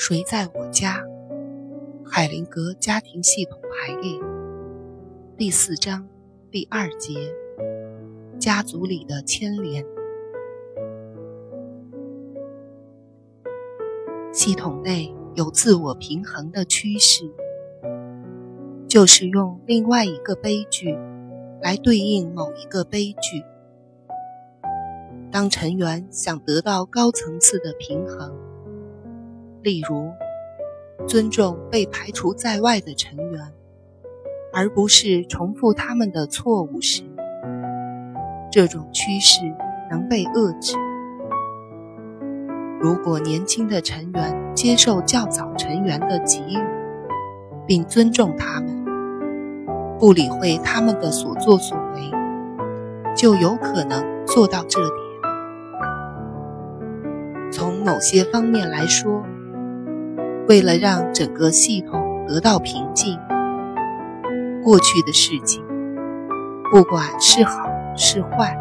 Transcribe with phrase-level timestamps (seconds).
[0.00, 1.04] 谁在我家？
[2.06, 4.12] 海灵格家庭系统排列
[5.36, 6.08] 第四章
[6.52, 7.34] 第二节：
[8.38, 9.84] 家族里的牵连。
[14.32, 17.28] 系统内有自我平衡的趋势，
[18.86, 20.96] 就是用另外一个悲剧
[21.60, 23.42] 来对应某一个悲剧。
[25.32, 28.32] 当成员想得到高层次的平衡，
[29.62, 30.12] 例如
[31.06, 33.52] 尊重被排除在外的成员，
[34.52, 37.02] 而不是重复他们的错误时，
[38.50, 39.40] 这种趋势
[39.90, 40.76] 能被遏制。
[42.80, 46.58] 如果年轻的成员接受较早成员的给予，
[47.66, 48.84] 并尊重他们，
[49.98, 52.10] 不理会他们的所作所为，
[53.16, 54.92] 就有可能做到这点。
[57.50, 59.24] 从某些方面来说，
[60.48, 63.18] 为了让整个系统得到平静，
[64.64, 65.62] 过去的事情，
[66.72, 68.58] 不管是好是坏，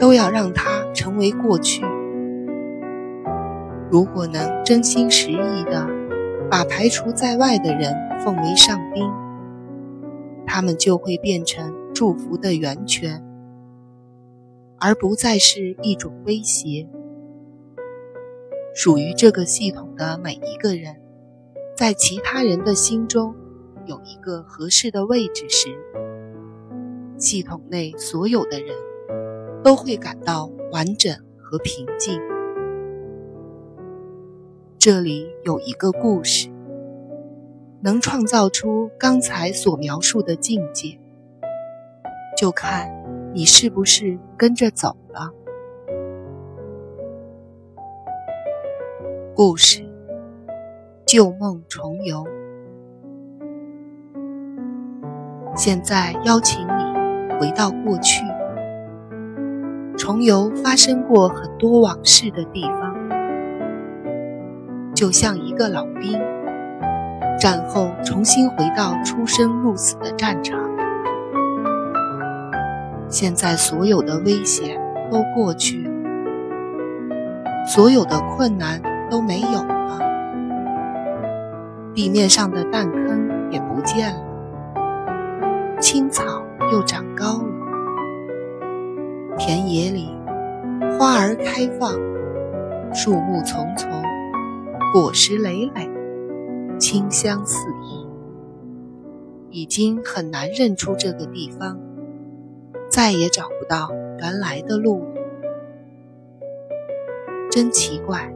[0.00, 1.84] 都要让它成为过去。
[3.88, 5.88] 如果能真心实意地
[6.50, 9.08] 把排除在外的人奉为上宾，
[10.44, 13.24] 他们就会变成祝福的源泉，
[14.80, 16.88] 而不再是一种威胁。
[18.74, 20.96] 属于这个系统的每一个人，
[21.76, 23.32] 在其他人的心中
[23.86, 25.68] 有一个合适的位置时，
[27.16, 28.74] 系统内所有的人
[29.62, 32.20] 都会感到完整和平静。
[34.76, 36.48] 这里有一个故事，
[37.80, 40.98] 能创造出刚才所描述的境界，
[42.36, 42.90] 就看
[43.32, 45.32] 你是不是跟着走了。
[49.36, 49.84] 故事，
[51.04, 52.24] 旧梦重游。
[55.56, 58.24] 现在邀请你回到过去，
[59.98, 62.94] 重游发生过很多往事的地方，
[64.94, 66.16] 就像一个老兵，
[67.36, 70.56] 战后重新回到出生入死的战场。
[73.08, 74.80] 现在所有的危险
[75.10, 75.90] 都过去，
[77.66, 78.80] 所有的困难。
[79.14, 80.00] 都没有了，
[81.94, 86.42] 地面上的弹坑也不见了，青草
[86.72, 87.46] 又长高了，
[89.38, 90.08] 田野里
[90.98, 91.92] 花儿开放，
[92.92, 93.88] 树木丛丛，
[94.92, 95.88] 果实累累，
[96.76, 98.08] 清香四溢，
[99.50, 101.78] 已经很难认出这个地方，
[102.90, 105.06] 再也找不到原来的路，
[107.48, 108.34] 真奇怪。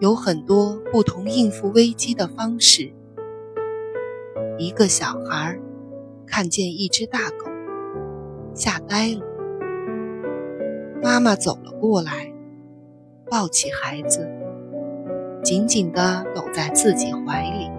[0.00, 2.90] 有很多不同应付危机的方式。
[4.58, 5.58] 一个小孩
[6.26, 7.46] 看见一只大狗，
[8.54, 9.20] 吓呆了。
[11.02, 12.32] 妈妈走了过来，
[13.30, 14.26] 抱起孩子，
[15.42, 17.70] 紧紧地搂在自己怀里。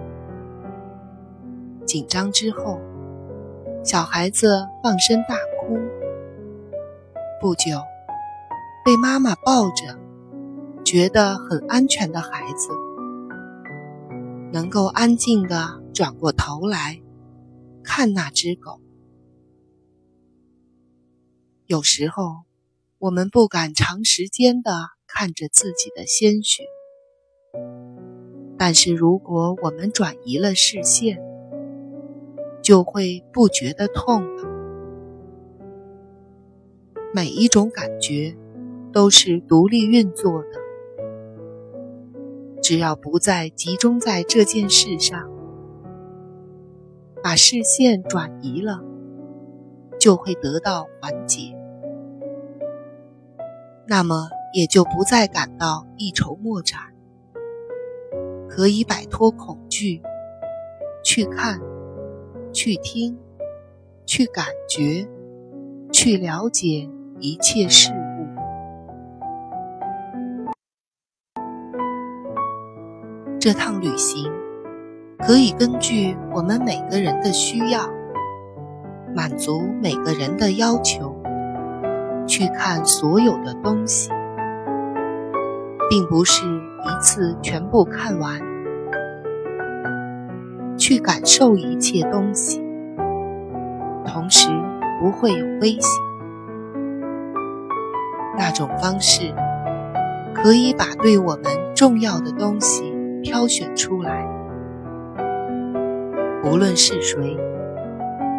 [1.84, 2.80] 紧张之后，
[3.82, 5.76] 小孩子放声大哭。
[7.40, 7.80] 不久，
[8.84, 9.98] 被妈妈抱着。
[10.92, 12.68] 觉得很安全的孩子，
[14.52, 17.00] 能够安静地转过头来
[17.82, 18.78] 看那只狗。
[21.64, 22.42] 有时候，
[22.98, 24.70] 我们不敢长时间地
[25.06, 26.64] 看着自己的鲜血，
[28.58, 31.18] 但是如果我们转移了视线，
[32.62, 34.44] 就会不觉得痛了。
[37.14, 38.36] 每一种感觉
[38.92, 40.61] 都是独立运作的。
[42.62, 45.28] 只要不再集中在这件事上，
[47.20, 48.80] 把视线转移了，
[49.98, 51.58] 就会得到缓解，
[53.88, 56.78] 那么也就不再感到一筹莫展，
[58.48, 60.00] 可以摆脱恐惧，
[61.02, 61.60] 去看，
[62.52, 63.18] 去听，
[64.06, 65.08] 去感觉，
[65.90, 66.88] 去了解
[67.18, 67.90] 一切事。
[73.42, 74.30] 这趟旅行
[75.18, 77.90] 可以根据我们每个人的需要，
[79.16, 81.12] 满足每个人的要求，
[82.24, 84.12] 去看所有的东西，
[85.90, 88.38] 并不是一次全部看完，
[90.78, 92.62] 去感受一切东西，
[94.06, 94.50] 同时
[95.00, 96.00] 不会有危险。
[98.38, 99.34] 那种方式
[100.32, 102.91] 可以把对我们重要的东西
[103.22, 104.26] 挑选出来。
[106.44, 107.36] 无论是谁，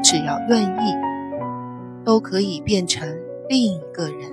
[0.04, 0.94] 只要愿意，
[2.04, 3.08] 都可以变成
[3.48, 4.32] 另一个人。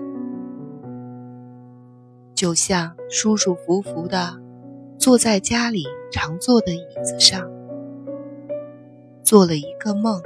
[2.35, 4.41] 就像舒舒服服的
[4.99, 7.49] 坐在家里常坐的椅子上，
[9.23, 10.21] 做了一个梦。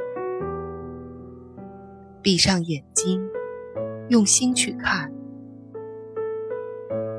[2.23, 3.29] 闭上眼睛，
[4.09, 5.13] 用心去看，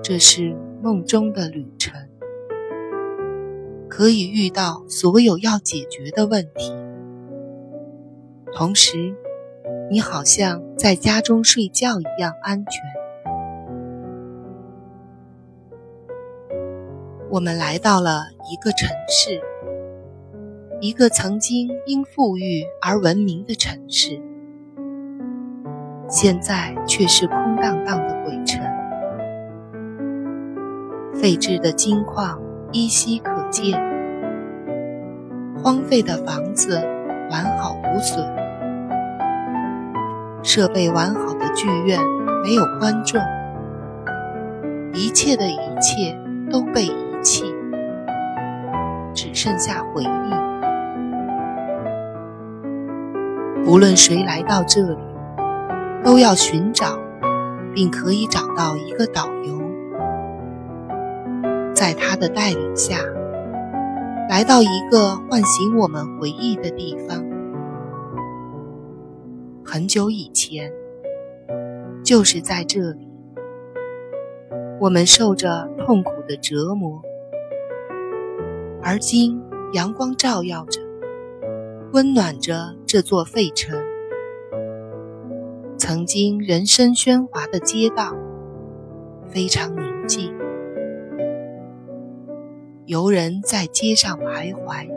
[0.02, 1.94] 这是梦中的旅程。
[3.98, 6.76] 可以遇到所有要解决的问题，
[8.54, 9.16] 同时，
[9.90, 12.74] 你好像在家中睡觉一样安全。
[17.30, 19.40] 我们来到了一个城市，
[20.82, 24.22] 一个曾经因富裕而闻名的城市，
[26.10, 28.62] 现在却是空荡荡的鬼城，
[31.14, 32.42] 废置的金矿
[32.74, 33.35] 依稀可。
[33.50, 33.80] 见
[35.62, 36.82] 荒废的房子
[37.32, 38.24] 完好无损，
[40.44, 42.00] 设备完好的剧院
[42.44, 43.20] 没有观众，
[44.94, 46.16] 一切的一切
[46.52, 47.46] 都被遗弃，
[49.14, 50.08] 只剩下回忆。
[53.68, 54.98] 无论谁来到这里，
[56.04, 57.00] 都要寻找，
[57.74, 59.60] 并可以找到一个导游，
[61.74, 62.98] 在他的带领下。
[64.28, 67.24] 来到一个唤醒我们回忆的地方。
[69.64, 70.72] 很久以前，
[72.04, 73.08] 就是在这里，
[74.80, 77.02] 我们受着痛苦的折磨，
[78.82, 79.40] 而今
[79.74, 80.82] 阳光照耀着，
[81.94, 83.80] 温暖着这座废城。
[85.78, 88.16] 曾经人声喧哗的街道，
[89.30, 89.76] 非常
[92.88, 94.88] 游人在街上徘徊，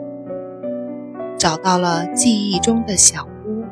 [1.39, 3.65] 找到了记忆中的小屋，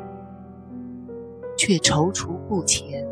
[1.56, 3.06] 却踌躇不前。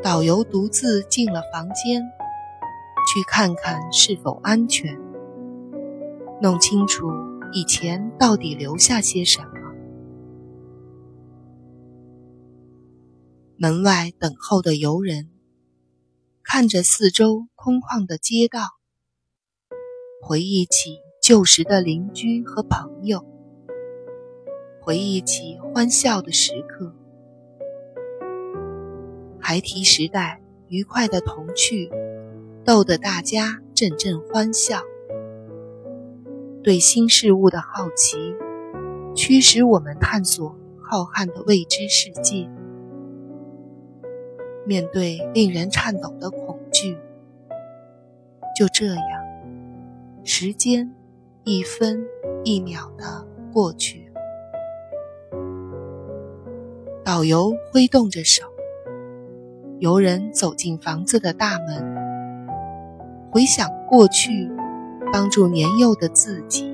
[0.00, 2.00] 导游独自进了房间，
[3.12, 4.96] 去看看是否安全，
[6.40, 7.08] 弄清楚
[7.52, 9.48] 以前到底留下些什么。
[13.56, 15.28] 门外等候的游人
[16.44, 18.60] 看着四周空旷的街道。
[20.24, 23.24] 回忆起旧时的邻居和朋友，
[24.80, 26.94] 回忆起欢笑的时刻，
[29.40, 31.90] 孩提时代愉快的童趣，
[32.64, 34.80] 逗得大家阵阵欢笑。
[36.62, 38.16] 对新事物的好奇，
[39.16, 42.48] 驱使我们探索浩瀚的未知世界。
[44.64, 46.96] 面对令人颤抖的恐惧，
[48.56, 49.21] 就这样。
[50.24, 50.88] 时间
[51.42, 52.06] 一分
[52.44, 54.12] 一秒的过去，
[57.04, 58.44] 导游挥动着手，
[59.80, 61.96] 游人走进房子的大门，
[63.32, 64.48] 回想过去，
[65.12, 66.72] 帮助年幼的自己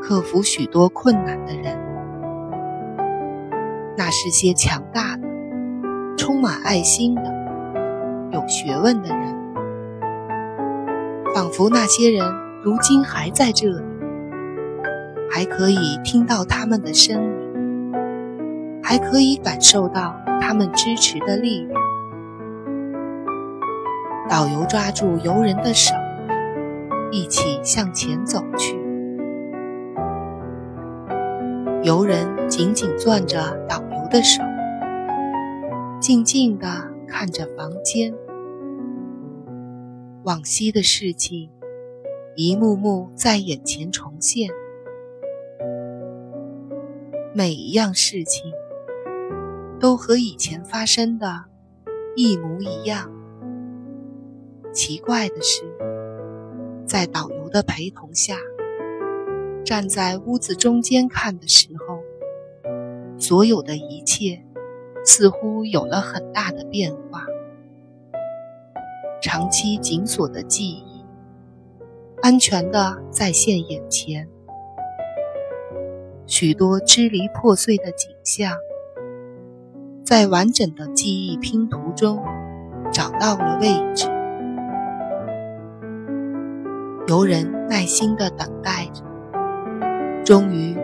[0.00, 1.76] 克服许多困难的人，
[3.98, 5.26] 那是些强大的、
[6.16, 9.36] 充满爱心的、有学问的人，
[11.34, 12.45] 仿佛那些人。
[12.66, 13.80] 如今还在这里，
[15.30, 17.30] 还可以听到他们的声音，
[18.82, 21.80] 还可以感受到他们支持的力量。
[24.28, 25.94] 导游抓住游人的手，
[27.12, 28.76] 一起向前走去。
[31.84, 34.42] 游人紧紧攥着导游的手，
[36.00, 36.66] 静静地
[37.06, 38.12] 看着房间，
[40.24, 41.48] 往昔的事情。
[42.38, 44.50] 一幕幕在眼前重现，
[47.32, 48.52] 每一样事情
[49.80, 51.46] 都和以前发生的
[52.14, 53.10] 一模一样。
[54.70, 55.64] 奇怪的是，
[56.86, 58.36] 在导游的陪同下，
[59.64, 62.00] 站在屋子中间看的时候，
[63.18, 64.44] 所有的一切
[65.06, 67.24] 似乎有了很大的变化。
[69.22, 70.95] 长期紧锁的记忆。
[72.26, 74.28] 安全的再现眼前，
[76.26, 78.52] 许多支离破碎的景象，
[80.04, 82.20] 在完整的记忆拼图中
[82.92, 84.08] 找到了位置。
[87.06, 89.04] 游人耐心的等待着，
[90.24, 90.76] 终于，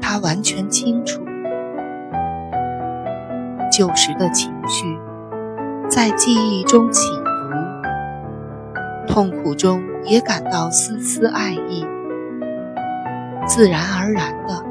[0.00, 1.20] 他完全清楚，
[3.72, 4.96] 旧时的情绪
[5.90, 7.10] 在记忆中起，
[9.16, 11.86] 痛苦中也感到丝丝爱意，
[13.46, 14.62] 自然而然的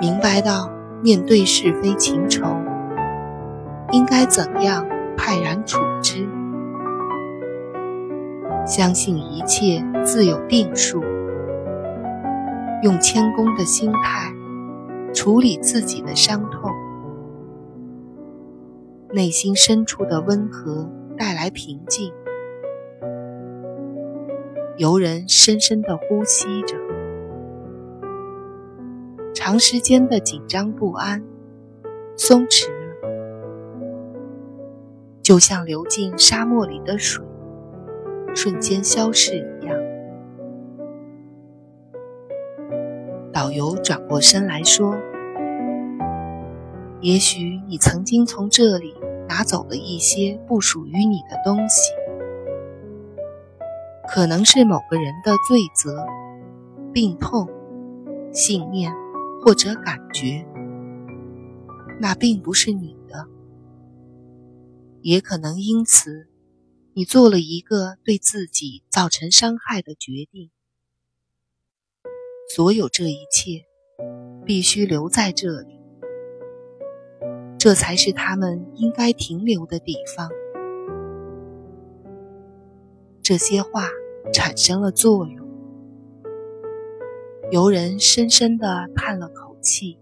[0.00, 0.68] 明白到
[1.00, 2.44] 面对是非情仇，
[3.92, 4.84] 应该怎样
[5.16, 6.28] 泰然处之，
[8.66, 11.00] 相信一切自有定数，
[12.82, 14.34] 用谦恭的心态
[15.14, 16.72] 处理自己的伤痛，
[19.12, 22.12] 内心深处的温和带来平静。
[24.78, 26.76] 游人深深的呼吸着，
[29.34, 31.24] 长时间的紧张不安
[32.16, 33.10] 松弛了，
[35.20, 37.26] 就像流进沙漠里的水，
[38.36, 39.76] 瞬间消逝一样。
[43.32, 44.96] 导游转过身来说
[47.02, 48.94] ：“也许你曾经从这里
[49.28, 51.92] 拿走了一些不属于你的东西。”
[54.10, 56.06] 可能是某个人的罪责、
[56.94, 57.46] 病痛、
[58.32, 58.90] 信念
[59.42, 60.46] 或者感觉，
[62.00, 63.26] 那并不是你的。
[65.02, 66.26] 也可能因此，
[66.94, 70.50] 你做了一个对自己造成伤害的决定。
[72.56, 73.66] 所有这一切，
[74.46, 75.78] 必须留在这里，
[77.58, 80.30] 这才是他们应该停留的地方。
[83.28, 83.90] 这些话
[84.32, 85.46] 产生了作用，
[87.50, 89.98] 游人深深地叹了口气，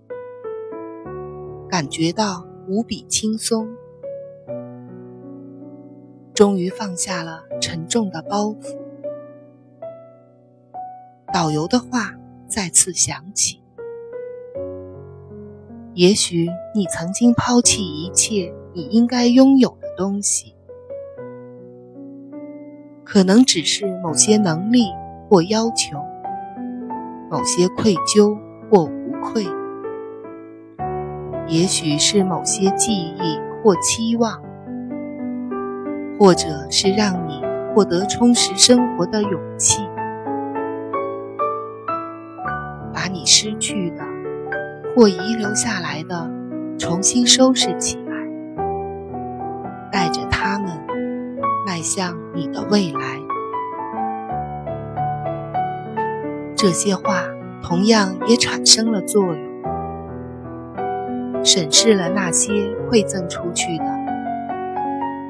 [1.68, 3.68] 感觉到无比轻松，
[6.34, 8.78] 终于放下了沉重的包袱。
[11.34, 12.14] 导游的话
[12.46, 13.60] 再次响起
[15.94, 20.54] ：“也许你曾经抛弃一切你应该拥有的东西。”
[23.06, 24.92] 可能只是某些能力
[25.30, 25.96] 或要求，
[27.30, 28.36] 某些愧疚
[28.68, 29.46] 或无愧，
[31.46, 34.42] 也许是某些记忆或期望，
[36.18, 37.40] 或者是让你
[37.72, 39.88] 获得充实生活的勇气，
[42.92, 44.02] 把你失去的
[44.96, 46.28] 或遗留下来的
[46.76, 47.96] 重新收拾起
[51.76, 53.20] 迈向你的未来。
[56.56, 57.28] 这些话
[57.62, 59.36] 同样也产生了作用。
[61.44, 63.84] 审视了那些馈赠出去的，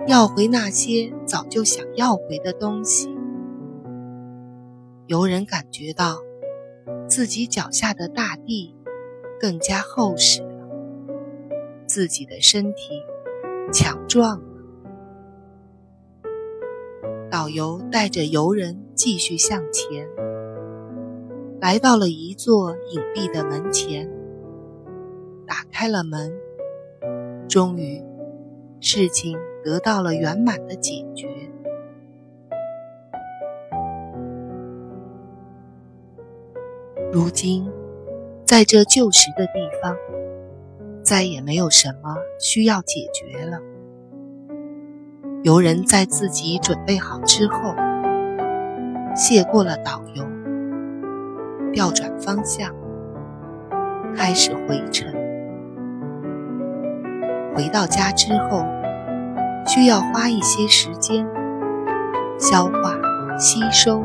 [0.07, 3.12] 要回那些早就想要回的东西。
[5.09, 6.19] 游人感觉到
[7.09, 8.76] 自己脚下的大地
[9.41, 10.69] 更加厚实了，
[11.87, 13.03] 自己的身体
[13.73, 14.56] 强壮了。
[17.47, 20.09] 导游带着游人继续向前，
[21.61, 24.11] 来到了一座隐蔽的门前，
[25.47, 26.37] 打开了门，
[27.49, 28.03] 终于，
[28.81, 31.29] 事情得到了圆满的解决。
[37.12, 37.71] 如今，
[38.45, 39.97] 在这旧时的地方，
[41.00, 43.61] 再也没有什么需要解决了。
[45.47, 47.73] 游人在自己准备好之后，
[49.15, 50.26] 谢过了导游，
[51.73, 52.75] 调转方向，
[54.17, 55.09] 开始回程。
[57.55, 58.65] 回到家之后，
[59.69, 61.25] 需要花一些时间
[62.41, 62.99] 消化、
[63.38, 64.03] 吸收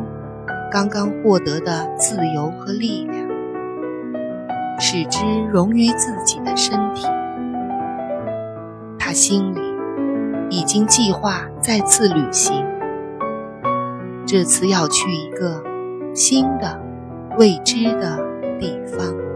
[0.72, 3.28] 刚刚获得的自由和力量，
[4.80, 7.08] 使之融于自己的身体。
[9.00, 9.61] 他心里。
[10.52, 12.64] 已经计划再次旅行，
[14.28, 15.64] 这次要去一个
[16.14, 16.78] 新的、
[17.40, 18.18] 未知的
[18.60, 19.31] 地方。